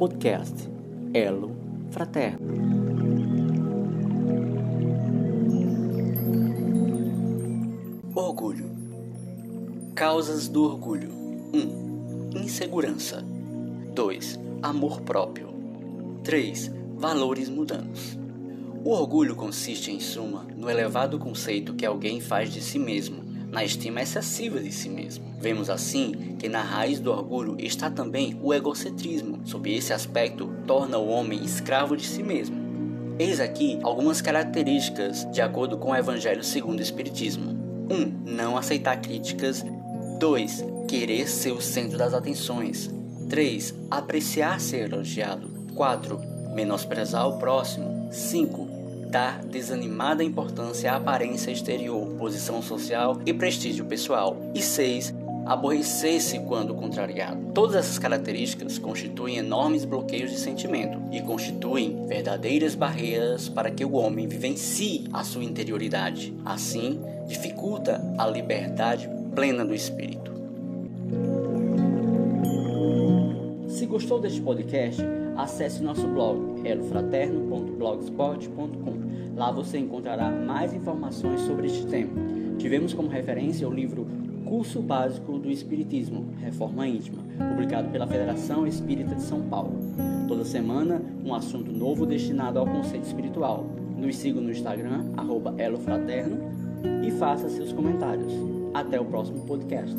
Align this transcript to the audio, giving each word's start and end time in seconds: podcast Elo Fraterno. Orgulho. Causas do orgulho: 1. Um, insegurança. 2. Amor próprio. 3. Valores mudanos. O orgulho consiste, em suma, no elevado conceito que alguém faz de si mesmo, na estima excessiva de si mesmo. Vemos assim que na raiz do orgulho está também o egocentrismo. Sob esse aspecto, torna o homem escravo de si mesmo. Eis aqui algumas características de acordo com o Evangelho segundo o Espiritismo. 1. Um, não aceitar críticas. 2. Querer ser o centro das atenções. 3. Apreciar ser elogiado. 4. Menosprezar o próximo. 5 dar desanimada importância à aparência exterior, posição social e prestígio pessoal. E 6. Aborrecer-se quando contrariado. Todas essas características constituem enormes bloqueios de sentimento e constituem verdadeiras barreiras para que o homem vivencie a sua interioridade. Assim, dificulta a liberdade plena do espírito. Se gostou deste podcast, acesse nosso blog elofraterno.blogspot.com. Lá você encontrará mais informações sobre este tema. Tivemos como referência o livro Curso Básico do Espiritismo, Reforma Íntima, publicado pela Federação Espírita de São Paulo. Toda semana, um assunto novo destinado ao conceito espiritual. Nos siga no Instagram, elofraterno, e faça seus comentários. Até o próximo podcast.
podcast 0.00 0.54
Elo 1.12 1.54
Fraterno. 1.90 2.40
Orgulho. 8.14 8.70
Causas 9.94 10.48
do 10.48 10.62
orgulho: 10.62 11.10
1. 11.52 11.58
Um, 11.58 12.30
insegurança. 12.42 13.22
2. 13.94 14.40
Amor 14.62 15.02
próprio. 15.02 15.48
3. 16.24 16.72
Valores 16.96 17.50
mudanos. 17.50 18.18
O 18.82 18.92
orgulho 18.92 19.36
consiste, 19.36 19.92
em 19.92 20.00
suma, 20.00 20.46
no 20.56 20.70
elevado 20.70 21.18
conceito 21.18 21.74
que 21.74 21.84
alguém 21.84 22.20
faz 22.20 22.50
de 22.50 22.62
si 22.62 22.78
mesmo, 22.78 23.22
na 23.50 23.64
estima 23.64 24.00
excessiva 24.00 24.60
de 24.60 24.72
si 24.72 24.88
mesmo. 24.88 25.24
Vemos 25.40 25.68
assim 25.68 26.36
que 26.38 26.48
na 26.48 26.62
raiz 26.62 27.00
do 27.00 27.10
orgulho 27.10 27.56
está 27.58 27.90
também 27.90 28.38
o 28.42 28.54
egocentrismo. 28.54 29.40
Sob 29.44 29.72
esse 29.74 29.92
aspecto, 29.92 30.52
torna 30.66 30.98
o 30.98 31.08
homem 31.08 31.44
escravo 31.44 31.96
de 31.96 32.06
si 32.06 32.22
mesmo. 32.22 32.56
Eis 33.18 33.40
aqui 33.40 33.78
algumas 33.82 34.22
características 34.22 35.30
de 35.30 35.42
acordo 35.42 35.76
com 35.76 35.90
o 35.90 35.96
Evangelho 35.96 36.42
segundo 36.42 36.78
o 36.78 36.82
Espiritismo. 36.82 37.50
1. 37.90 37.94
Um, 37.94 38.34
não 38.34 38.56
aceitar 38.56 39.00
críticas. 39.00 39.64
2. 40.18 40.64
Querer 40.88 41.28
ser 41.28 41.52
o 41.52 41.60
centro 41.60 41.98
das 41.98 42.14
atenções. 42.14 42.90
3. 43.28 43.74
Apreciar 43.90 44.60
ser 44.60 44.90
elogiado. 44.90 45.50
4. 45.74 46.18
Menosprezar 46.54 47.28
o 47.28 47.38
próximo. 47.38 48.08
5 48.10 48.79
dar 49.10 49.44
desanimada 49.44 50.22
importância 50.22 50.92
à 50.92 50.96
aparência 50.96 51.50
exterior, 51.50 52.06
posição 52.16 52.62
social 52.62 53.20
e 53.26 53.34
prestígio 53.34 53.84
pessoal. 53.84 54.36
E 54.54 54.62
6. 54.62 55.14
Aborrecer-se 55.44 56.38
quando 56.40 56.74
contrariado. 56.74 57.52
Todas 57.52 57.74
essas 57.74 57.98
características 57.98 58.78
constituem 58.78 59.38
enormes 59.38 59.84
bloqueios 59.84 60.30
de 60.30 60.38
sentimento 60.38 61.00
e 61.10 61.20
constituem 61.20 62.06
verdadeiras 62.06 62.76
barreiras 62.76 63.48
para 63.48 63.70
que 63.70 63.84
o 63.84 63.94
homem 63.94 64.28
vivencie 64.28 65.08
a 65.12 65.24
sua 65.24 65.42
interioridade. 65.42 66.32
Assim, 66.44 67.00
dificulta 67.26 68.00
a 68.16 68.26
liberdade 68.28 69.10
plena 69.34 69.64
do 69.64 69.74
espírito. 69.74 70.30
Se 73.68 73.86
gostou 73.86 74.20
deste 74.20 74.40
podcast, 74.40 75.02
acesse 75.36 75.82
nosso 75.82 76.06
blog 76.06 76.68
elofraterno.blogspot.com. 76.68 79.10
Lá 79.36 79.50
você 79.50 79.78
encontrará 79.78 80.30
mais 80.30 80.74
informações 80.74 81.40
sobre 81.42 81.66
este 81.66 81.86
tema. 81.86 82.12
Tivemos 82.58 82.92
como 82.92 83.08
referência 83.08 83.68
o 83.68 83.72
livro 83.72 84.06
Curso 84.44 84.82
Básico 84.82 85.38
do 85.38 85.50
Espiritismo, 85.50 86.26
Reforma 86.40 86.86
Íntima, 86.86 87.22
publicado 87.50 87.88
pela 87.88 88.06
Federação 88.06 88.66
Espírita 88.66 89.14
de 89.14 89.22
São 89.22 89.42
Paulo. 89.42 89.78
Toda 90.26 90.44
semana, 90.44 91.00
um 91.24 91.34
assunto 91.34 91.70
novo 91.70 92.04
destinado 92.04 92.58
ao 92.58 92.66
conceito 92.66 93.04
espiritual. 93.04 93.64
Nos 93.96 94.16
siga 94.16 94.40
no 94.40 94.50
Instagram, 94.50 95.04
elofraterno, 95.56 96.38
e 97.06 97.10
faça 97.12 97.48
seus 97.48 97.72
comentários. 97.72 98.32
Até 98.74 99.00
o 99.00 99.04
próximo 99.04 99.40
podcast. 99.46 99.96